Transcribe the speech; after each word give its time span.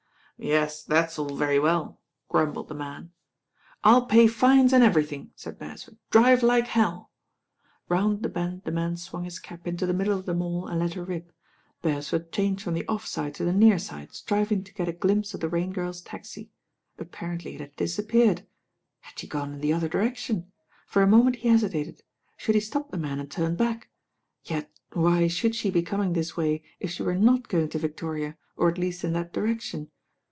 "Yes, 0.43 0.81
that's 0.83 1.19
all 1.19 1.35
very 1.35 1.59
well," 1.59 1.99
grumbled 2.27 2.67
the 2.67 2.73
man. 2.73 3.11
"I'll 3.83 4.07
pay 4.07 4.25
fines 4.25 4.73
and 4.73 4.83
everything," 4.83 5.29
said 5.35 5.59
Beresford, 5.59 5.97
"drive 6.09 6.41
like 6.41 6.65
hell." 6.65 7.11
Round 7.89 8.23
the 8.23 8.27
bend 8.29 8.63
the 8.63 8.71
man 8.71 8.97
swung 8.97 9.23
his 9.23 9.37
cab 9.37 9.67
into 9.67 9.85
the 9.85 9.93
middle 9.93 10.17
of 10.17 10.25
the 10.25 10.33
Mall 10.33 10.65
and 10.65 10.79
let 10.79 10.95
her 10.95 11.03
rip. 11.05 11.31
Beresford 11.83 12.31
changed 12.31 12.63
from 12.63 12.73
the 12.73 12.87
offside 12.87 13.35
to 13.35 13.43
the 13.45 13.53
nearside, 13.53 14.15
striving 14.15 14.63
to 14.63 14.73
get 14.73 14.87
a 14.89 14.93
glimpse 14.93 15.35
of 15.35 15.41
the 15.41 15.47
Rain 15.47 15.71
Girl's 15.71 16.01
taxi. 16.01 16.49
Apparently 16.97 17.53
it 17.53 17.61
had 17.61 17.75
disappeared. 17.75 18.47
Had 19.01 19.19
she 19.19 19.27
gone 19.27 19.53
in 19.53 19.61
the 19.61 19.71
other 19.73 19.87
di 19.89 19.99
rection? 19.99 20.47
For 20.87 21.03
a 21.03 21.07
moment 21.07 21.35
he 21.35 21.49
hesitated. 21.49 22.01
Should 22.37 22.55
he 22.55 22.61
stop 22.61 22.89
the 22.89 22.97
man 22.97 23.19
and 23.19 23.29
turn 23.29 23.55
back? 23.55 23.91
Yet 24.43 24.71
why 24.93 25.27
should 25.27 25.53
she 25.53 25.69
be 25.69 25.83
coming 25.83 26.13
this 26.13 26.35
way 26.35 26.63
if 26.79 26.89
she 26.89 27.03
were 27.03 27.13
not 27.13 27.47
going 27.47 27.69
to 27.69 27.77
Vic 27.77 27.95
toria, 27.95 28.37
or 28.57 28.69
at 28.69 28.79
least 28.79 29.03
in 29.03 29.13
that 29.13 29.33
direction. 29.33 29.91